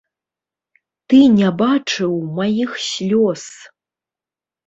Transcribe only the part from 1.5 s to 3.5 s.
бачыў маіх слёз!